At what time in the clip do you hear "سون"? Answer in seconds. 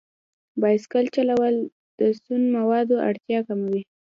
2.23-2.41